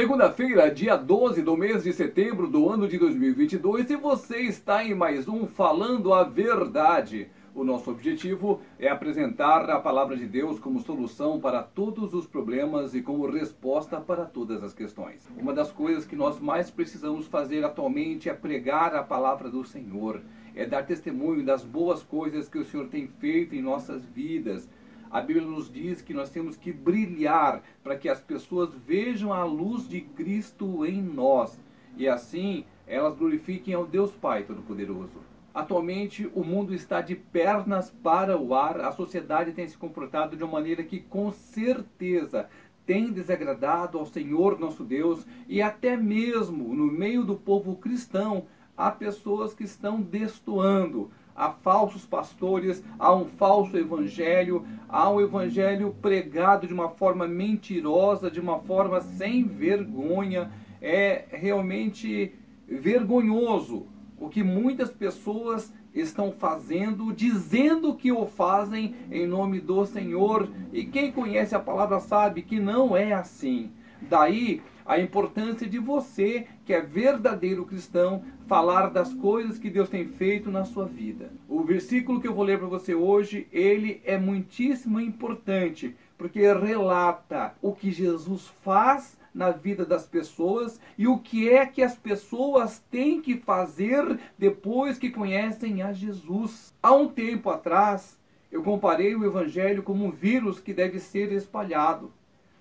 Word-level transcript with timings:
Segunda-feira, 0.00 0.70
dia 0.70 0.96
12 0.96 1.42
do 1.42 1.54
mês 1.54 1.84
de 1.84 1.92
setembro 1.92 2.48
do 2.48 2.70
ano 2.70 2.88
de 2.88 2.96
2022, 2.96 3.90
e 3.90 3.96
você 3.96 4.38
está 4.38 4.82
em 4.82 4.94
mais 4.94 5.28
um 5.28 5.46
Falando 5.46 6.14
a 6.14 6.24
Verdade. 6.24 7.28
O 7.54 7.62
nosso 7.62 7.90
objetivo 7.90 8.62
é 8.78 8.88
apresentar 8.88 9.68
a 9.68 9.78
palavra 9.78 10.16
de 10.16 10.26
Deus 10.26 10.58
como 10.58 10.80
solução 10.80 11.38
para 11.38 11.62
todos 11.62 12.14
os 12.14 12.26
problemas 12.26 12.94
e 12.94 13.02
como 13.02 13.30
resposta 13.30 14.00
para 14.00 14.24
todas 14.24 14.64
as 14.64 14.72
questões. 14.72 15.28
Uma 15.36 15.52
das 15.52 15.70
coisas 15.70 16.06
que 16.06 16.16
nós 16.16 16.40
mais 16.40 16.70
precisamos 16.70 17.26
fazer 17.26 17.62
atualmente 17.62 18.30
é 18.30 18.32
pregar 18.32 18.94
a 18.94 19.02
palavra 19.02 19.50
do 19.50 19.66
Senhor, 19.66 20.22
é 20.54 20.64
dar 20.64 20.86
testemunho 20.86 21.44
das 21.44 21.62
boas 21.62 22.02
coisas 22.02 22.48
que 22.48 22.56
o 22.58 22.64
Senhor 22.64 22.88
tem 22.88 23.06
feito 23.06 23.54
em 23.54 23.60
nossas 23.60 24.02
vidas 24.02 24.66
a 25.10 25.20
Bíblia 25.20 25.46
nos 25.46 25.70
diz 25.70 26.00
que 26.00 26.14
nós 26.14 26.30
temos 26.30 26.56
que 26.56 26.72
brilhar 26.72 27.62
para 27.82 27.96
que 27.96 28.08
as 28.08 28.20
pessoas 28.20 28.72
vejam 28.74 29.32
a 29.32 29.44
luz 29.44 29.88
de 29.88 30.00
Cristo 30.00 30.86
em 30.86 31.02
nós. 31.02 31.58
E 31.96 32.08
assim 32.08 32.64
elas 32.86 33.16
glorifiquem 33.16 33.74
ao 33.74 33.86
Deus 33.86 34.12
Pai 34.12 34.44
Todo-Poderoso. 34.44 35.30
Atualmente 35.52 36.30
o 36.32 36.44
mundo 36.44 36.72
está 36.72 37.00
de 37.00 37.16
pernas 37.16 37.90
para 37.90 38.38
o 38.38 38.54
ar, 38.54 38.80
a 38.80 38.92
sociedade 38.92 39.52
tem 39.52 39.66
se 39.66 39.76
comportado 39.76 40.36
de 40.36 40.44
uma 40.44 40.52
maneira 40.52 40.84
que 40.84 41.00
com 41.00 41.32
certeza 41.32 42.48
tem 42.86 43.12
desagradado 43.12 43.98
ao 43.98 44.06
Senhor 44.06 44.58
nosso 44.58 44.84
Deus 44.84 45.26
e 45.48 45.60
até 45.60 45.96
mesmo 45.96 46.72
no 46.74 46.86
meio 46.86 47.24
do 47.24 47.34
povo 47.34 47.76
cristão 47.76 48.46
há 48.76 48.90
pessoas 48.90 49.52
que 49.52 49.64
estão 49.64 50.00
destoando, 50.00 51.10
há 51.34 51.50
falsos 51.50 52.04
pastores, 52.04 52.82
há 52.98 53.14
um 53.14 53.26
falso 53.26 53.76
evangelho, 53.76 54.66
há 54.88 55.10
um 55.10 55.20
evangelho 55.20 55.94
pregado 56.00 56.66
de 56.66 56.74
uma 56.74 56.88
forma 56.88 57.26
mentirosa, 57.26 58.30
de 58.30 58.40
uma 58.40 58.58
forma 58.58 59.00
sem 59.00 59.44
vergonha. 59.44 60.50
É 60.82 61.24
realmente 61.30 62.32
vergonhoso 62.68 63.86
o 64.18 64.28
que 64.28 64.42
muitas 64.42 64.90
pessoas 64.90 65.72
estão 65.94 66.30
fazendo, 66.30 67.12
dizendo 67.12 67.94
que 67.94 68.12
o 68.12 68.26
fazem 68.26 68.94
em 69.10 69.26
nome 69.26 69.60
do 69.60 69.84
Senhor. 69.86 70.48
E 70.72 70.84
quem 70.84 71.10
conhece 71.10 71.54
a 71.54 71.60
palavra 71.60 72.00
sabe 72.00 72.42
que 72.42 72.60
não 72.60 72.96
é 72.96 73.12
assim. 73.12 73.70
Daí 74.02 74.62
a 74.90 74.98
importância 74.98 75.68
de 75.68 75.78
você, 75.78 76.48
que 76.66 76.74
é 76.74 76.80
verdadeiro 76.80 77.64
cristão, 77.64 78.24
falar 78.48 78.88
das 78.88 79.14
coisas 79.14 79.56
que 79.56 79.70
Deus 79.70 79.88
tem 79.88 80.04
feito 80.04 80.50
na 80.50 80.64
sua 80.64 80.84
vida. 80.84 81.30
O 81.48 81.62
versículo 81.62 82.20
que 82.20 82.26
eu 82.26 82.34
vou 82.34 82.42
ler 82.42 82.58
para 82.58 82.66
você 82.66 82.92
hoje, 82.92 83.46
ele 83.52 84.02
é 84.04 84.18
muitíssimo 84.18 84.98
importante, 84.98 85.94
porque 86.18 86.40
relata 86.40 87.54
o 87.62 87.72
que 87.72 87.92
Jesus 87.92 88.48
faz 88.64 89.16
na 89.32 89.52
vida 89.52 89.86
das 89.86 90.08
pessoas 90.08 90.80
e 90.98 91.06
o 91.06 91.20
que 91.20 91.48
é 91.48 91.64
que 91.64 91.84
as 91.84 91.94
pessoas 91.94 92.82
têm 92.90 93.22
que 93.22 93.36
fazer 93.36 94.18
depois 94.36 94.98
que 94.98 95.08
conhecem 95.08 95.82
a 95.82 95.92
Jesus. 95.92 96.74
Há 96.82 96.92
um 96.92 97.06
tempo 97.06 97.48
atrás, 97.48 98.18
eu 98.50 98.60
comparei 98.64 99.14
o 99.14 99.24
evangelho 99.24 99.84
como 99.84 100.04
um 100.04 100.10
vírus 100.10 100.58
que 100.58 100.74
deve 100.74 100.98
ser 100.98 101.30
espalhado. 101.30 102.10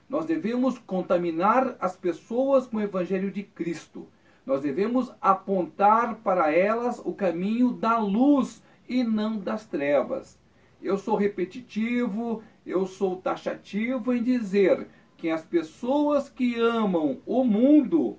Nós 0.09 0.25
devemos 0.25 0.79
contaminar 0.79 1.75
as 1.79 1.95
pessoas 1.95 2.65
com 2.65 2.77
o 2.77 2.81
Evangelho 2.81 3.29
de 3.29 3.43
Cristo. 3.43 4.07
Nós 4.43 4.61
devemos 4.61 5.13
apontar 5.21 6.15
para 6.15 6.52
elas 6.52 6.99
o 7.05 7.13
caminho 7.13 7.71
da 7.71 7.99
luz 7.99 8.63
e 8.87 9.03
não 9.03 9.37
das 9.37 9.67
trevas. 9.67 10.39
Eu 10.81 10.97
sou 10.97 11.15
repetitivo, 11.15 12.41
eu 12.65 12.87
sou 12.87 13.17
taxativo 13.17 14.11
em 14.11 14.23
dizer 14.23 14.87
que 15.15 15.30
as 15.30 15.45
pessoas 15.45 16.27
que 16.27 16.59
amam 16.59 17.19
o 17.23 17.43
mundo 17.43 18.17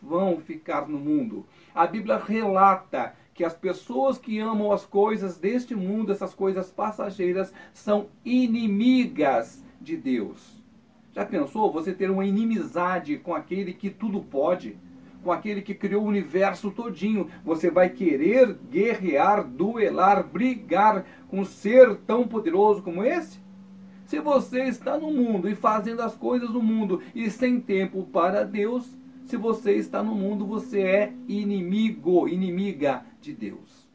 vão 0.00 0.38
ficar 0.38 0.88
no 0.88 0.98
mundo. 0.98 1.44
A 1.74 1.86
Bíblia 1.86 2.16
relata 2.16 3.14
que 3.34 3.44
as 3.44 3.52
pessoas 3.52 4.16
que 4.16 4.38
amam 4.38 4.72
as 4.72 4.86
coisas 4.86 5.36
deste 5.36 5.74
mundo, 5.74 6.12
essas 6.12 6.32
coisas 6.32 6.70
passageiras, 6.70 7.52
são 7.74 8.06
inimigas 8.24 9.62
de 9.78 9.98
Deus. 9.98 10.56
Já 11.16 11.24
pensou 11.24 11.72
você 11.72 11.94
ter 11.94 12.10
uma 12.10 12.26
inimizade 12.26 13.16
com 13.16 13.34
aquele 13.34 13.72
que 13.72 13.88
tudo 13.88 14.20
pode? 14.20 14.76
Com 15.24 15.32
aquele 15.32 15.62
que 15.62 15.74
criou 15.74 16.04
o 16.04 16.08
universo 16.08 16.70
todinho? 16.70 17.30
Você 17.42 17.70
vai 17.70 17.88
querer 17.88 18.54
guerrear, 18.70 19.42
duelar, 19.42 20.22
brigar 20.22 21.06
com 21.26 21.40
um 21.40 21.44
ser 21.46 21.96
tão 22.06 22.28
poderoso 22.28 22.82
como 22.82 23.02
esse? 23.02 23.40
Se 24.04 24.20
você 24.20 24.64
está 24.64 24.98
no 24.98 25.10
mundo 25.10 25.48
e 25.48 25.54
fazendo 25.54 26.02
as 26.02 26.14
coisas 26.14 26.50
do 26.50 26.62
mundo 26.62 27.02
e 27.14 27.30
sem 27.30 27.62
tempo 27.62 28.02
para 28.12 28.44
Deus, 28.44 28.86
se 29.24 29.38
você 29.38 29.72
está 29.72 30.02
no 30.02 30.14
mundo, 30.14 30.44
você 30.44 30.82
é 30.82 31.12
inimigo, 31.26 32.28
inimiga 32.28 33.06
de 33.22 33.32
Deus. 33.32 33.88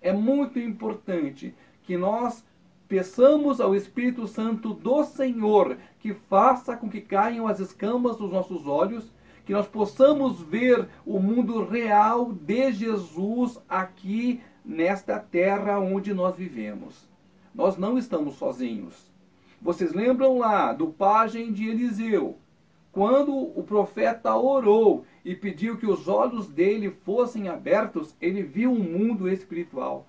É 0.00 0.12
muito 0.12 0.60
importante 0.60 1.52
que 1.82 1.96
nós 1.96 2.44
Peçamos 2.90 3.60
ao 3.60 3.72
Espírito 3.72 4.26
Santo 4.26 4.74
do 4.74 5.04
Senhor 5.04 5.76
que 6.00 6.12
faça 6.12 6.76
com 6.76 6.90
que 6.90 7.00
caiam 7.00 7.46
as 7.46 7.60
escamas 7.60 8.16
dos 8.16 8.32
nossos 8.32 8.66
olhos, 8.66 9.12
que 9.46 9.52
nós 9.52 9.68
possamos 9.68 10.42
ver 10.42 10.88
o 11.06 11.20
mundo 11.20 11.64
real 11.64 12.32
de 12.32 12.72
Jesus 12.72 13.60
aqui 13.68 14.40
nesta 14.64 15.20
terra 15.20 15.78
onde 15.78 16.12
nós 16.12 16.34
vivemos. 16.34 17.08
Nós 17.54 17.76
não 17.76 17.96
estamos 17.96 18.34
sozinhos. 18.34 19.08
Vocês 19.62 19.92
lembram 19.92 20.38
lá 20.38 20.72
do 20.72 20.88
pajem 20.88 21.52
de 21.52 21.68
Eliseu? 21.68 22.38
Quando 22.90 23.32
o 23.32 23.62
profeta 23.62 24.34
orou 24.34 25.04
e 25.24 25.36
pediu 25.36 25.76
que 25.76 25.86
os 25.86 26.08
olhos 26.08 26.48
dele 26.48 26.90
fossem 27.04 27.48
abertos, 27.48 28.16
ele 28.20 28.42
viu 28.42 28.72
um 28.72 28.82
mundo 28.82 29.28
espiritual 29.28 30.08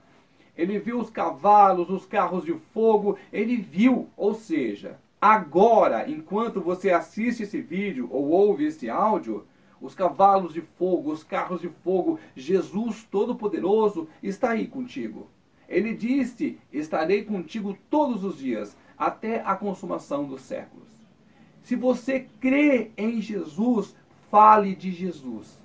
ele 0.57 0.79
viu 0.79 0.99
os 0.99 1.09
cavalos, 1.09 1.89
os 1.89 2.05
carros 2.05 2.43
de 2.45 2.53
fogo, 2.73 3.17
ele 3.31 3.57
viu, 3.57 4.09
ou 4.17 4.33
seja, 4.33 4.99
agora, 5.19 6.09
enquanto 6.09 6.61
você 6.61 6.91
assiste 6.91 7.43
esse 7.43 7.61
vídeo 7.61 8.07
ou 8.11 8.29
ouve 8.29 8.65
esse 8.65 8.89
áudio, 8.89 9.45
os 9.79 9.95
cavalos 9.95 10.53
de 10.53 10.61
fogo, 10.61 11.11
os 11.11 11.23
carros 11.23 11.61
de 11.61 11.67
fogo, 11.67 12.19
Jesus 12.35 13.07
Todo-Poderoso 13.09 14.07
está 14.21 14.51
aí 14.51 14.67
contigo. 14.67 15.27
Ele 15.67 15.93
disse: 15.93 16.59
Estarei 16.71 17.23
contigo 17.23 17.77
todos 17.89 18.23
os 18.23 18.37
dias, 18.37 18.77
até 18.97 19.41
a 19.41 19.55
consumação 19.55 20.25
dos 20.25 20.41
séculos. 20.41 20.87
Se 21.63 21.75
você 21.75 22.27
crê 22.39 22.91
em 22.97 23.21
Jesus, 23.21 23.95
fale 24.29 24.75
de 24.75 24.91
Jesus. 24.91 25.59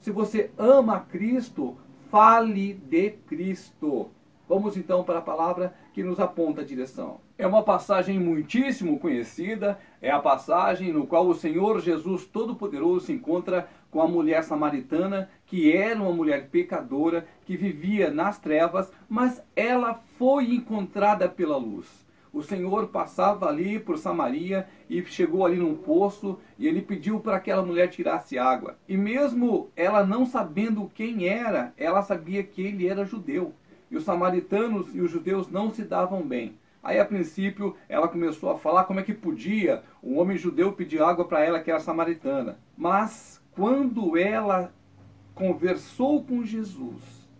Se 0.00 0.10
você 0.10 0.50
ama 0.58 1.00
Cristo, 1.00 1.76
fale 2.10 2.74
de 2.74 3.10
Cristo. 3.26 4.10
Vamos 4.54 4.76
então 4.76 5.02
para 5.02 5.18
a 5.18 5.20
palavra 5.20 5.74
que 5.92 6.04
nos 6.04 6.20
aponta 6.20 6.60
a 6.60 6.64
direção. 6.64 7.20
É 7.36 7.44
uma 7.44 7.64
passagem 7.64 8.20
muitíssimo 8.20 9.00
conhecida, 9.00 9.76
é 10.00 10.12
a 10.12 10.20
passagem 10.20 10.92
no 10.92 11.08
qual 11.08 11.26
o 11.26 11.34
Senhor 11.34 11.80
Jesus 11.80 12.24
Todo-Poderoso 12.24 13.06
se 13.06 13.12
encontra 13.12 13.68
com 13.90 14.00
a 14.00 14.06
mulher 14.06 14.44
samaritana, 14.44 15.28
que 15.44 15.72
era 15.76 16.00
uma 16.00 16.12
mulher 16.12 16.50
pecadora, 16.50 17.26
que 17.44 17.56
vivia 17.56 18.12
nas 18.12 18.38
trevas, 18.38 18.92
mas 19.08 19.42
ela 19.56 20.00
foi 20.16 20.54
encontrada 20.54 21.28
pela 21.28 21.56
luz. 21.56 21.88
O 22.32 22.40
Senhor 22.40 22.86
passava 22.88 23.48
ali 23.48 23.80
por 23.80 23.98
Samaria 23.98 24.68
e 24.88 25.04
chegou 25.04 25.44
ali 25.44 25.56
num 25.56 25.74
poço 25.74 26.38
e 26.56 26.68
ele 26.68 26.80
pediu 26.80 27.18
para 27.18 27.36
aquela 27.36 27.64
mulher 27.64 27.88
tirasse 27.88 28.38
água. 28.38 28.76
E 28.88 28.96
mesmo 28.96 29.70
ela 29.74 30.06
não 30.06 30.24
sabendo 30.24 30.90
quem 30.94 31.26
era, 31.26 31.72
ela 31.76 32.02
sabia 32.02 32.44
que 32.44 32.62
ele 32.62 32.86
era 32.86 33.04
judeu 33.04 33.52
e 33.94 33.96
os 33.96 34.04
samaritanos 34.04 34.92
e 34.92 35.00
os 35.00 35.10
judeus 35.10 35.48
não 35.48 35.70
se 35.70 35.84
davam 35.84 36.20
bem. 36.20 36.58
Aí, 36.82 36.98
a 36.98 37.04
princípio, 37.04 37.76
ela 37.88 38.08
começou 38.08 38.50
a 38.50 38.58
falar 38.58 38.84
como 38.84 38.98
é 38.98 39.04
que 39.04 39.14
podia 39.14 39.84
um 40.02 40.18
homem 40.18 40.36
judeu 40.36 40.72
pedir 40.72 41.00
água 41.00 41.24
para 41.24 41.42
ela, 41.42 41.60
que 41.60 41.70
era 41.70 41.78
samaritana. 41.78 42.58
Mas, 42.76 43.40
quando 43.52 44.18
ela 44.18 44.74
conversou 45.34 46.24
com 46.24 46.44
Jesus, 46.44 47.30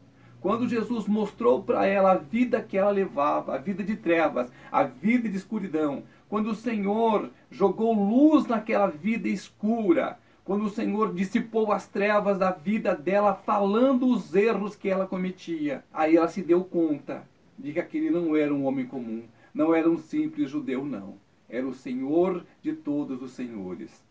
quando 0.41 0.69
Jesus 0.69 1.07
mostrou 1.09 1.63
para 1.63 1.87
ela 1.87 2.13
a 2.13 2.19
vida 2.19 2.63
que 2.63 2.79
ela 2.79 2.91
levava, 2.91 3.55
a 3.55 3.59
vida 3.59 3.83
de 3.83 3.97
trevas, 3.97 4.51
a 4.71 4.85
vida 4.85 5.29
de 5.29 5.37
escuridão, 5.37 6.05
quando 6.29 6.51
o 6.51 6.55
Senhor 6.55 7.31
jogou 7.51 7.93
luz 7.93 8.47
naquela 8.47 8.87
vida 8.87 9.29
escura, 9.29 10.19
quando 10.45 10.67
o 10.67 10.71
Senhor 10.71 11.15
dissipou 11.15 11.73
as 11.73 11.89
trevas 11.89 12.39
da 12.39 12.51
vida 12.51 12.95
dela, 12.95 13.35
falando 13.35 14.07
os 14.07 14.35
erros 14.35 14.77
que 14.77 14.91
ela 14.91 15.07
cometia. 15.07 15.83
Aí 15.93 16.17
ela 16.17 16.29
se 16.29 16.43
deu 16.43 16.63
conta 16.63 17.27
de 17.59 17.73
que 17.73 17.81
aquele 17.81 18.11
não 18.11 18.37
era 18.37 18.53
um 18.53 18.67
homem 18.67 18.85
comum, 18.85 19.23
não 19.55 19.75
era 19.75 19.89
um 19.89 19.97
simples 19.97 20.51
judeu, 20.51 20.85
não. 20.85 21.15
Era 21.49 21.67
o 21.67 21.75
Senhor 21.75 22.45
de 22.63 22.75
todos 22.75 23.23
os 23.23 23.33
senhores. 23.33 24.05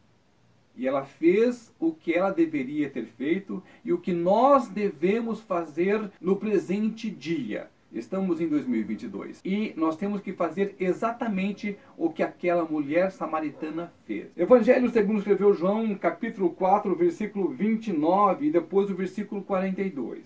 E 0.76 0.88
ela 0.88 1.06
fez 1.06 1.72
o 1.80 1.94
que 1.94 2.14
ela 2.14 2.32
deveria 2.32 2.90
ter 2.90 3.06
feito 3.06 3.62
e 3.86 3.94
o 3.94 4.00
que 4.00 4.12
nós 4.12 4.68
devemos 4.68 5.40
fazer 5.40 6.10
no 6.20 6.36
presente 6.36 7.12
dia. 7.12 7.70
Estamos 7.94 8.42
em 8.42 8.48
2022 8.48 9.40
e 9.46 9.72
nós 9.78 9.96
temos 9.96 10.20
que 10.20 10.34
fazer 10.34 10.76
exatamente 10.80 11.78
o 11.96 12.10
que 12.10 12.24
aquela 12.24 12.66
mulher 12.66 13.12
samaritana 13.12 13.94
fez. 14.06 14.36
Evangelho 14.36 14.90
segundo 14.90 15.20
escreveu 15.20 15.54
João, 15.54 15.94
capítulo 15.94 16.50
4, 16.50 16.96
versículo 16.96 17.50
29 17.50 18.48
e 18.48 18.52
depois 18.52 18.90
o 18.90 18.96
versículo 18.96 19.44
42. 19.44 20.26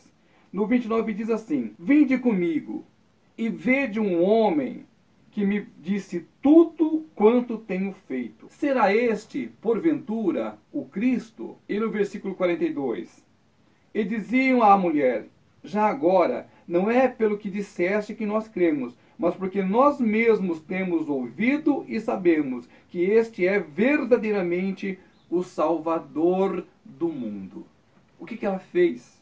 No 0.52 0.66
29 0.66 1.14
diz 1.14 1.30
assim: 1.30 1.76
Vinde 1.78 2.18
comigo 2.18 2.86
e 3.38 3.50
vede 3.50 4.00
um 4.00 4.24
homem 4.24 4.86
que 5.30 5.46
me 5.46 5.68
disse 5.78 6.26
tudo 6.42 7.06
quanto 7.14 7.58
tenho 7.58 7.92
feito. 8.08 8.48
Será 8.50 8.96
este, 8.96 9.52
porventura, 9.62 10.58
o 10.72 10.86
Cristo? 10.86 11.58
E 11.68 11.78
no 11.82 11.92
versículo 11.92 12.34
42: 12.34 13.26
E 13.94 14.06
diziam 14.06 14.64
à 14.64 14.78
mulher: 14.78 15.28
Já 15.62 15.86
agora 15.88 16.48
não 16.68 16.92
é 16.92 17.08
pelo 17.08 17.38
que 17.38 17.50
disseste 17.50 18.14
que 18.14 18.26
nós 18.26 18.48
cremos, 18.48 18.94
mas 19.18 19.36
porque 19.36 19.64
nós 19.64 20.00
mesmos 20.00 20.60
temos 20.60 21.08
ouvido 21.10 21.86
e 21.88 22.00
sabemos 22.00 22.68
que 22.90 23.02
este 23.02 23.48
é 23.48 23.60
verdadeiramente 23.60 25.00
o 25.30 25.44
Salvador 25.44 26.66
do 26.84 27.10
mundo. 27.10 27.66
O 28.20 28.26
que, 28.26 28.38
que 28.38 28.46
ela 28.46 28.60
fez? 28.60 29.18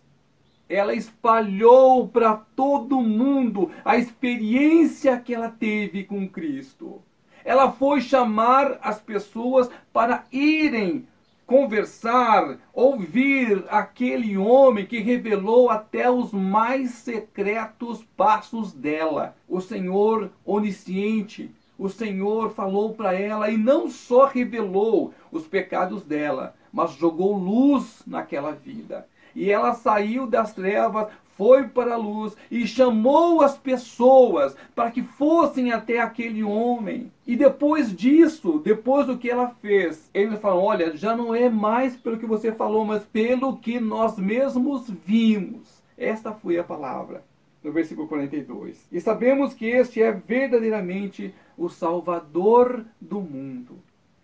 Ela 0.67 0.93
espalhou 0.93 2.07
para 2.07 2.35
todo 2.55 3.01
mundo 3.01 3.71
a 3.83 3.97
experiência 3.97 5.19
que 5.19 5.33
ela 5.33 5.49
teve 5.49 6.03
com 6.03 6.27
Cristo. 6.27 7.01
Ela 7.43 7.71
foi 7.71 8.01
chamar 8.01 8.79
as 8.81 8.99
pessoas 8.99 9.69
para 9.93 10.25
irem 10.31 11.07
conversar, 11.45 12.57
ouvir 12.73 13.63
aquele 13.69 14.37
homem 14.37 14.85
que 14.85 14.99
revelou 14.99 15.69
até 15.69 16.09
os 16.09 16.31
mais 16.31 16.91
secretos 16.91 18.03
passos 18.17 18.73
dela. 18.73 19.35
O 19.47 19.61
Senhor 19.61 20.31
onisciente, 20.45 21.51
o 21.77 21.89
Senhor 21.89 22.51
falou 22.51 22.93
para 22.93 23.13
ela 23.13 23.49
e 23.49 23.57
não 23.57 23.89
só 23.89 24.25
revelou 24.25 25.13
os 25.31 25.45
pecados 25.45 26.03
dela, 26.03 26.55
mas 26.71 26.93
jogou 26.93 27.37
luz 27.37 28.01
naquela 28.07 28.51
vida. 28.51 29.07
E 29.35 29.51
ela 29.51 29.73
saiu 29.73 30.25
das 30.25 30.53
trevas, 30.53 31.07
foi 31.37 31.67
para 31.67 31.95
a 31.95 31.97
luz 31.97 32.35
e 32.49 32.65
chamou 32.65 33.41
as 33.41 33.57
pessoas 33.57 34.55
para 34.73 34.89
que 34.89 35.03
fossem 35.03 35.71
até 35.71 35.99
aquele 35.99 36.43
homem. 36.43 37.11
E 37.27 37.35
depois 37.35 37.93
disso, 37.93 38.61
depois 38.63 39.05
do 39.05 39.17
que 39.17 39.29
ela 39.29 39.49
fez, 39.61 40.09
eles 40.13 40.39
falam: 40.39 40.63
Olha, 40.63 40.95
já 40.95 41.15
não 41.15 41.35
é 41.35 41.49
mais 41.49 41.95
pelo 41.95 42.17
que 42.17 42.25
você 42.25 42.51
falou, 42.51 42.85
mas 42.85 43.03
pelo 43.03 43.57
que 43.57 43.79
nós 43.79 44.17
mesmos 44.17 44.89
vimos. 44.89 45.83
Esta 45.97 46.31
foi 46.31 46.57
a 46.57 46.63
palavra 46.63 47.23
no 47.65 47.71
versículo 47.71 48.07
42. 48.07 48.87
E 48.91 49.01
sabemos 49.01 49.53
que 49.53 49.65
este 49.65 50.01
é 50.01 50.11
verdadeiramente 50.11 51.33
o 51.57 51.67
Salvador 51.67 52.85
do 53.01 53.19
mundo. 53.19 53.79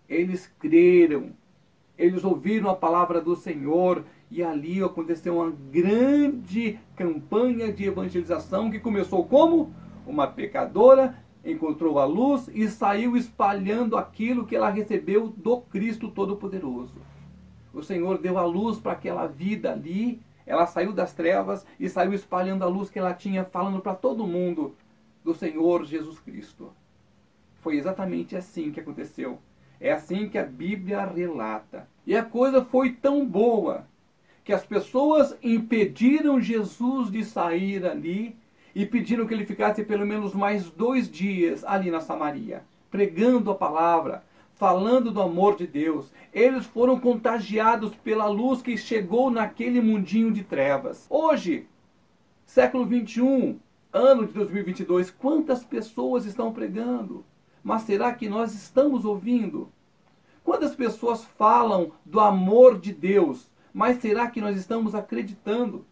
Eles 0.07 0.51
creram, 0.59 1.31
eles 1.97 2.23
ouviram 2.23 2.69
a 2.69 2.75
palavra 2.75 3.19
do 3.19 3.35
Senhor 3.35 4.03
e 4.31 4.41
ali 4.41 4.81
aconteceu 4.81 5.35
uma 5.35 5.51
grande 5.51 6.79
campanha 6.95 7.71
de 7.71 7.83
evangelização 7.83 8.71
que 8.71 8.79
começou 8.79 9.25
como? 9.25 9.73
Uma 10.07 10.25
pecadora 10.25 11.17
encontrou 11.43 11.99
a 11.99 12.05
luz 12.05 12.49
e 12.53 12.69
saiu 12.69 13.17
espalhando 13.17 13.97
aquilo 13.97 14.45
que 14.45 14.55
ela 14.55 14.69
recebeu 14.69 15.27
do 15.27 15.59
Cristo 15.59 16.09
Todo-Poderoso. 16.09 17.01
O 17.73 17.83
Senhor 17.83 18.19
deu 18.19 18.37
a 18.37 18.45
luz 18.45 18.79
para 18.79 18.93
aquela 18.93 19.27
vida 19.27 19.73
ali, 19.73 20.21
ela 20.45 20.65
saiu 20.65 20.93
das 20.93 21.13
trevas 21.13 21.65
e 21.77 21.89
saiu 21.89 22.13
espalhando 22.13 22.63
a 22.63 22.67
luz 22.67 22.89
que 22.89 22.99
ela 22.99 23.13
tinha, 23.13 23.43
falando 23.43 23.81
para 23.81 23.95
todo 23.95 24.25
mundo 24.25 24.75
do 25.25 25.33
Senhor 25.33 25.83
Jesus 25.83 26.19
Cristo. 26.19 26.71
Foi 27.59 27.75
exatamente 27.75 28.37
assim 28.37 28.71
que 28.71 28.79
aconteceu. 28.79 29.39
É 29.79 29.91
assim 29.91 30.29
que 30.29 30.37
a 30.37 30.45
Bíblia 30.45 31.05
relata. 31.05 31.87
E 32.05 32.15
a 32.15 32.23
coisa 32.23 32.63
foi 32.63 32.91
tão 32.93 33.25
boa 33.25 33.90
que 34.43 34.53
as 34.53 34.65
pessoas 34.65 35.37
impediram 35.43 36.41
Jesus 36.41 37.11
de 37.11 37.23
sair 37.23 37.85
ali 37.85 38.35
e 38.73 38.85
pediram 38.85 39.27
que 39.27 39.33
ele 39.33 39.45
ficasse 39.45 39.83
pelo 39.83 40.05
menos 40.05 40.33
mais 40.33 40.69
dois 40.69 41.09
dias 41.09 41.63
ali 41.63 41.91
na 41.91 41.99
Samaria, 41.99 42.63
pregando 42.89 43.51
a 43.51 43.55
palavra, 43.55 44.23
falando 44.55 45.11
do 45.11 45.21
amor 45.21 45.55
de 45.55 45.67
Deus. 45.67 46.11
Eles 46.33 46.65
foram 46.65 46.99
contagiados 46.99 47.93
pela 48.03 48.27
luz 48.27 48.61
que 48.61 48.77
chegou 48.77 49.29
naquele 49.29 49.81
mundinho 49.81 50.31
de 50.31 50.43
trevas. 50.43 51.05
Hoje, 51.09 51.67
século 52.45 52.85
21, 52.85 53.59
ano 53.91 54.25
de 54.25 54.33
2022, 54.33 55.11
quantas 55.11 55.63
pessoas 55.63 56.25
estão 56.25 56.53
pregando? 56.53 57.25
Mas 57.63 57.83
será 57.83 58.13
que 58.13 58.29
nós 58.29 58.53
estamos 58.55 59.05
ouvindo? 59.05 59.69
Quantas 60.43 60.73
pessoas 60.73 61.23
falam 61.37 61.91
do 62.03 62.19
amor 62.19 62.79
de 62.79 62.91
Deus, 62.91 63.50
mas 63.73 63.97
será 63.97 64.27
que 64.27 64.41
nós 64.41 64.57
estamos 64.57 64.95
acreditando? 64.95 65.85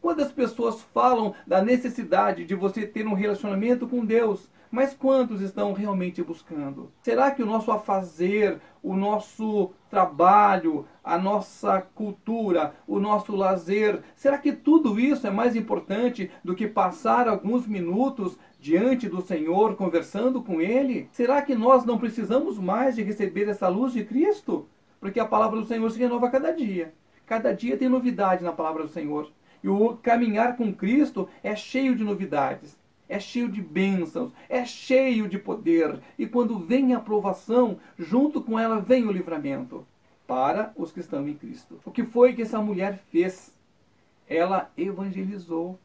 Quando 0.00 0.20
as 0.20 0.32
pessoas 0.32 0.82
falam 0.92 1.32
da 1.46 1.62
necessidade 1.62 2.44
de 2.44 2.54
você 2.54 2.84
ter 2.84 3.06
um 3.06 3.14
relacionamento 3.14 3.86
com 3.86 4.04
Deus, 4.04 4.50
mas 4.72 4.94
quantos 4.94 5.42
estão 5.42 5.74
realmente 5.74 6.22
buscando? 6.22 6.90
Será 7.02 7.30
que 7.30 7.42
o 7.42 7.46
nosso 7.46 7.70
afazer, 7.70 8.58
o 8.82 8.96
nosso 8.96 9.70
trabalho, 9.90 10.86
a 11.04 11.18
nossa 11.18 11.82
cultura, 11.94 12.74
o 12.86 12.98
nosso 12.98 13.36
lazer, 13.36 14.02
será 14.16 14.38
que 14.38 14.50
tudo 14.50 14.98
isso 14.98 15.26
é 15.26 15.30
mais 15.30 15.54
importante 15.54 16.30
do 16.42 16.54
que 16.54 16.66
passar 16.66 17.28
alguns 17.28 17.66
minutos 17.66 18.38
diante 18.58 19.10
do 19.10 19.20
Senhor 19.20 19.76
conversando 19.76 20.42
com 20.42 20.58
Ele? 20.58 21.06
Será 21.12 21.42
que 21.42 21.54
nós 21.54 21.84
não 21.84 21.98
precisamos 21.98 22.58
mais 22.58 22.96
de 22.96 23.02
receber 23.02 23.48
essa 23.48 23.68
luz 23.68 23.92
de 23.92 24.04
Cristo? 24.04 24.66
Porque 24.98 25.20
a 25.20 25.26
palavra 25.26 25.60
do 25.60 25.66
Senhor 25.66 25.90
se 25.90 25.98
renova 25.98 26.28
a 26.28 26.30
cada 26.30 26.50
dia. 26.50 26.94
Cada 27.26 27.54
dia 27.54 27.76
tem 27.76 27.88
novidade 27.88 28.44
na 28.44 28.52
palavra 28.52 28.82
do 28.82 28.88
Senhor. 28.88 29.30
E 29.62 29.68
o 29.68 29.96
caminhar 29.96 30.56
com 30.56 30.72
Cristo 30.74 31.28
é 31.42 31.54
cheio 31.54 31.94
de 31.94 32.02
novidades, 32.02 32.76
é 33.08 33.20
cheio 33.20 33.48
de 33.48 33.62
bênçãos, 33.62 34.32
é 34.48 34.64
cheio 34.64 35.28
de 35.28 35.38
poder. 35.38 36.00
E 36.18 36.26
quando 36.26 36.58
vem 36.58 36.94
a 36.94 36.98
aprovação, 36.98 37.78
junto 37.96 38.42
com 38.42 38.58
ela 38.58 38.80
vem 38.80 39.06
o 39.06 39.12
livramento 39.12 39.86
para 40.26 40.72
os 40.76 40.90
que 40.90 41.00
estão 41.00 41.28
em 41.28 41.34
Cristo. 41.34 41.80
O 41.84 41.90
que 41.90 42.02
foi 42.02 42.32
que 42.32 42.42
essa 42.42 42.60
mulher 42.60 42.98
fez? 43.10 43.56
Ela 44.28 44.70
evangelizou, 44.76 45.78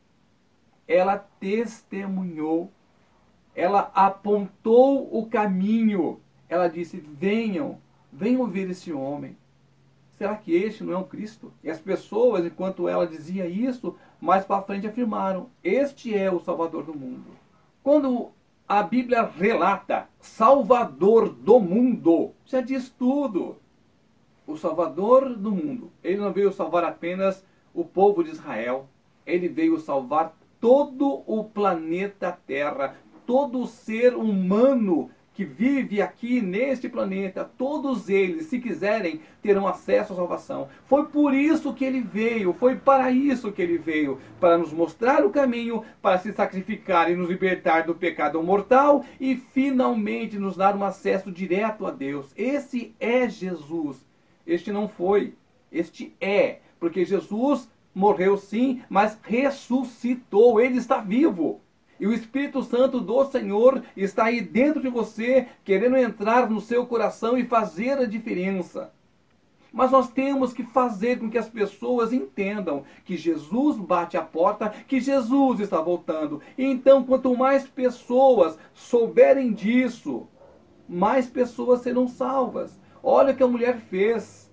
ela 0.88 1.18
testemunhou, 1.18 2.72
ela 3.54 3.92
apontou 3.94 5.10
o 5.12 5.28
caminho. 5.28 6.20
Ela 6.48 6.68
disse: 6.68 6.98
Venham, 6.98 7.80
venham 8.12 8.48
ver 8.48 8.70
esse 8.70 8.94
homem. 8.94 9.36
Será 10.18 10.36
que 10.36 10.52
este 10.52 10.84
não 10.84 10.94
é 10.94 10.98
um 10.98 11.04
Cristo? 11.04 11.54
E 11.64 11.70
as 11.70 11.80
pessoas, 11.80 12.44
enquanto 12.44 12.90
ela 12.90 13.06
dizia 13.06 13.46
isso, 13.46 13.96
mais 14.20 14.44
para 14.44 14.64
frente 14.64 14.88
afirmaram: 14.88 15.50
Este 15.64 16.16
é 16.16 16.32
o 16.32 16.40
Salvador 16.40 16.84
do 16.84 16.98
mundo. 16.98 17.38
Quando 17.84 18.32
a 18.68 18.82
Bíblia 18.82 19.24
relata 19.24 20.10
Salvador 20.20 21.30
do 21.30 21.60
mundo, 21.60 22.32
já 22.46 22.62
diz 22.62 22.90
tudo. 22.90 23.58
O 24.48 24.58
Salvador 24.58 25.36
do 25.36 25.52
mundo. 25.52 25.92
Ele 26.04 26.18
não 26.18 26.34
veio 26.34 26.52
salvar 26.52 26.84
apenas 26.84 27.46
o 27.74 27.86
povo 27.86 28.24
de 28.24 28.32
Israel, 28.32 28.88
ele 29.26 29.48
veio 29.48 29.80
salvar 29.80 30.36
todo 30.60 31.22
o 31.28 31.44
planeta 31.44 32.36
Terra, 32.48 32.96
todo 33.26 33.68
ser 33.68 34.16
humano 34.16 35.12
que 35.38 35.46
vive 35.46 36.02
aqui 36.02 36.42
neste 36.42 36.90
planeta, 36.90 37.48
todos 37.60 38.10
eles, 38.10 38.48
se 38.48 38.58
quiserem, 38.58 39.22
terão 39.40 39.68
acesso 39.68 40.14
à 40.14 40.16
salvação. 40.16 40.68
Foi 40.88 41.06
por 41.06 41.32
isso 41.32 41.76
que 41.76 41.86
ele 41.86 42.02
veio, 42.02 42.54
foi 42.54 42.76
para 42.76 43.12
isso 43.12 43.52
que 43.52 43.62
ele 43.62 43.78
veio, 43.78 44.20
para 44.40 44.58
nos 44.58 44.74
mostrar 44.74 45.24
o 45.24 45.30
caminho, 45.30 45.84
para 46.02 46.18
se 46.18 46.34
sacrificar 46.34 47.12
e 47.12 47.16
nos 47.16 47.30
libertar 47.30 47.84
do 47.86 47.94
pecado 47.94 48.42
mortal 48.42 49.06
e 49.22 49.36
finalmente 49.36 50.40
nos 50.40 50.58
dar 50.58 50.76
um 50.76 50.84
acesso 50.84 51.32
direto 51.32 51.86
a 51.86 51.92
Deus. 51.92 52.34
Esse 52.36 52.96
é 53.00 53.30
Jesus. 53.30 54.04
Este 54.48 54.72
não 54.72 54.90
foi, 54.90 55.36
este 55.72 56.16
é, 56.20 56.62
porque 56.80 57.06
Jesus 57.06 57.70
morreu 57.94 58.38
sim, 58.38 58.82
mas 58.90 59.20
ressuscitou, 59.22 60.60
ele 60.60 60.80
está 60.80 60.98
vivo. 60.98 61.62
E 62.00 62.06
o 62.06 62.14
Espírito 62.14 62.62
Santo 62.62 63.00
do 63.00 63.26
Senhor 63.26 63.82
está 63.96 64.26
aí 64.26 64.42
dentro 64.42 64.82
de 64.82 64.90
você, 64.90 65.48
querendo 65.64 65.98
entrar 65.98 66.50
no 66.50 66.62
seu 66.62 66.86
coração 66.86 67.38
e 67.38 67.46
fazer 67.46 67.98
a 67.98 68.06
diferença. 68.06 68.92
Mas 69.72 69.92
nós 69.92 70.10
temos 70.10 70.54
que 70.54 70.64
fazer 70.64 71.20
com 71.20 71.30
que 71.30 71.38
as 71.38 71.50
pessoas 71.50 72.14
entendam 72.14 72.84
que 73.04 73.18
Jesus 73.18 73.78
bate 73.78 74.16
a 74.18 74.22
porta, 74.22 74.70
que 74.88 75.00
Jesus 75.00 75.60
está 75.60 75.82
voltando. 75.82 76.42
E 76.58 76.66
então, 76.66 77.04
quanto 77.04 77.36
mais 77.36 77.68
pessoas 77.68 78.58
souberem 78.74 79.52
disso, 79.52 80.28
mais 80.88 81.28
pessoas 81.28 81.82
serão 81.82 82.08
salvas. 82.08 82.80
Olha 83.04 83.34
o 83.34 83.36
que 83.36 83.44
a 83.44 83.48
mulher 83.48 83.78
fez. 83.78 84.52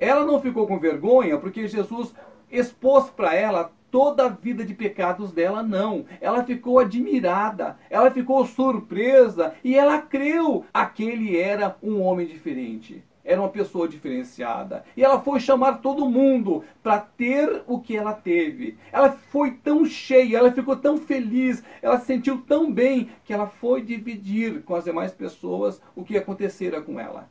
Ela 0.00 0.24
não 0.24 0.40
ficou 0.40 0.66
com 0.66 0.78
vergonha 0.78 1.38
porque 1.38 1.68
Jesus 1.68 2.14
expôs 2.50 3.10
para 3.10 3.34
ela 3.34 3.72
toda 3.94 4.24
a 4.24 4.28
vida 4.28 4.64
de 4.64 4.74
pecados 4.74 5.30
dela, 5.30 5.62
não. 5.62 6.04
Ela 6.20 6.42
ficou 6.42 6.80
admirada, 6.80 7.78
ela 7.88 8.10
ficou 8.10 8.44
surpresa 8.44 9.54
e 9.62 9.76
ela 9.76 10.02
creu. 10.02 10.64
Aquele 10.74 11.38
era 11.38 11.76
um 11.80 12.02
homem 12.02 12.26
diferente 12.26 13.04
era 13.26 13.40
uma 13.40 13.48
pessoa 13.48 13.88
diferenciada. 13.88 14.84
E 14.94 15.02
ela 15.02 15.18
foi 15.18 15.40
chamar 15.40 15.78
todo 15.78 16.10
mundo 16.10 16.62
para 16.82 16.98
ter 16.98 17.62
o 17.66 17.80
que 17.80 17.96
ela 17.96 18.12
teve. 18.12 18.76
Ela 18.92 19.12
foi 19.12 19.52
tão 19.52 19.86
cheia, 19.86 20.36
ela 20.36 20.52
ficou 20.52 20.76
tão 20.76 20.98
feliz, 20.98 21.64
ela 21.80 21.98
se 21.98 22.04
sentiu 22.04 22.42
tão 22.42 22.70
bem 22.70 23.08
que 23.24 23.32
ela 23.32 23.46
foi 23.46 23.80
dividir 23.80 24.62
com 24.64 24.74
as 24.74 24.84
demais 24.84 25.12
pessoas 25.12 25.80
o 25.96 26.04
que 26.04 26.18
acontecera 26.18 26.82
com 26.82 27.00
ela. 27.00 27.30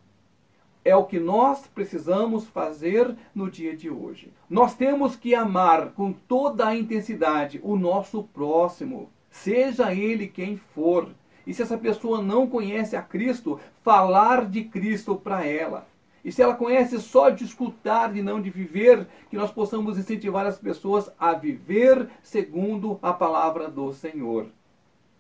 É 0.86 0.96
o 0.96 1.06
que 1.06 1.20
nós 1.20 1.66
precisamos 1.68 2.46
fazer 2.48 3.16
no 3.34 3.50
dia 3.50 3.76
de 3.76 3.90
hoje. 3.90 4.34
Nós 4.50 4.76
temos 4.76 5.16
que 5.16 5.34
amar 5.34 5.92
com 5.92 6.12
toda 6.12 6.68
a 6.68 6.76
intensidade 6.76 7.60
o 7.64 7.78
nosso 7.78 8.24
próximo, 8.24 9.10
seja 9.30 9.94
ele 9.94 10.28
quem 10.28 10.58
for 10.58 11.10
e 11.46 11.54
se 11.54 11.62
essa 11.62 11.78
pessoa 11.78 12.22
não 12.22 12.48
conhece 12.48 12.96
a 12.96 13.02
Cristo, 13.02 13.60
falar 13.82 14.46
de 14.46 14.64
Cristo 14.64 15.16
para 15.16 15.46
ela. 15.46 15.88
E 16.24 16.32
se 16.32 16.42
ela 16.42 16.56
conhece 16.56 17.00
só 17.02 17.30
de 17.30 17.44
escutar 17.44 18.16
e 18.16 18.22
não 18.22 18.42
de 18.42 18.50
viver, 18.50 19.08
que 19.30 19.36
nós 19.36 19.52
possamos 19.52 19.98
incentivar 19.98 20.46
as 20.46 20.58
pessoas 20.58 21.12
a 21.20 21.34
viver 21.34 22.08
segundo 22.22 22.98
a 23.02 23.12
palavra 23.12 23.70
do 23.70 23.92
Senhor. 23.92 24.48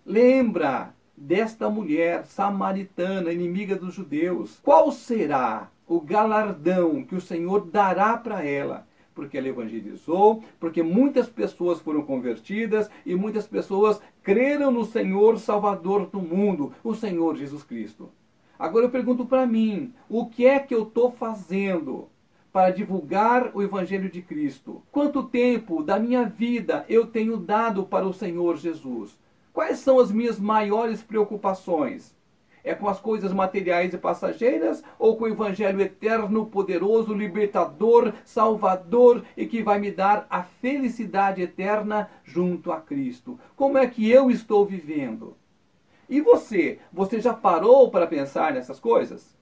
Lembra 0.05 0.93
desta 1.24 1.70
mulher 1.70 2.25
samaritana, 2.25 3.32
inimiga 3.32 3.77
dos 3.77 3.94
judeus. 3.94 4.60
Qual 4.62 4.92
será 4.92 5.72
o 5.88 6.01
galardão 6.01 7.03
que 7.03 7.15
o 7.15 7.22
Senhor 7.22 7.65
dará 7.65 8.18
para 8.18 8.44
ela? 8.46 8.86
porque 9.15 9.38
ela 9.38 9.48
evangelizou, 9.48 10.44
porque 10.60 10.82
muitas 10.82 11.30
pessoas 11.30 11.80
foram 11.80 12.01
convertidas 12.01 12.89
e 13.06 13.13
muitas 13.13 13.46
pessoas 13.46 14.01
creram 14.24 14.72
no 14.72 14.84
Senhor 14.86 15.38
Salvador 15.38 16.08
do 16.08 16.20
mundo, 16.20 16.74
o 16.84 16.96
Senhor 16.96 17.36
Jesus 17.38 17.62
Cristo. 17.62 18.10
Agora 18.58 18.86
eu 18.86 18.89
pergunto 18.89 19.24
para 19.24 19.46
mim, 19.46 19.94
o 20.10 20.25
que 20.25 20.48
é 20.48 20.58
que 20.58 20.74
eu 20.74 20.82
estou 20.82 21.12
fazendo 21.12 22.10
para 22.51 22.72
divulgar 22.72 23.51
o 23.53 23.62
Evangelho 23.62 24.10
de 24.10 24.24
Cristo? 24.24 24.82
Quanto 24.92 25.22
tempo 25.22 25.84
da 25.84 26.00
minha 26.00 26.25
vida 26.25 26.84
eu 26.89 27.06
tenho 27.06 27.38
dado 27.38 27.84
para 27.84 28.08
o 28.08 28.13
Senhor 28.13 28.58
Jesus? 28.58 29.15
Quais 29.54 29.78
são 29.78 30.00
as 30.00 30.12
minhas 30.12 30.40
maiores 30.40 31.04
preocupações? 31.04 32.16
É 32.64 32.74
com 32.74 32.88
as 32.90 33.00
coisas 33.00 33.32
materiais 33.32 33.94
e 33.94 33.98
passageiras 34.00 34.84
ou 34.98 35.16
com 35.16 35.26
o 35.26 35.28
evangelho 35.28 35.80
eterno, 35.80 36.48
poderoso, 36.48 37.14
libertador, 37.14 38.14
salvador 38.26 39.24
e 39.38 39.46
que 39.46 39.62
vai 39.62 39.80
me 39.80 39.92
dar 39.92 40.26
a 40.28 40.42
felicidade 40.42 41.42
eterna 41.42 42.10
junto 42.24 42.72
a 42.72 42.82
Cristo? 42.82 43.40
Como 43.56 43.78
é 43.78 43.86
que 43.86 44.10
eu 44.10 44.32
estou 44.32 44.66
vivendo? 44.66 45.38
E 46.10 46.20
você? 46.20 46.80
Você 46.92 47.22
já 47.22 47.34
parou 47.34 47.92
para 47.92 48.08
pensar 48.08 48.54
nessas 48.54 48.80
coisas? 48.80 49.38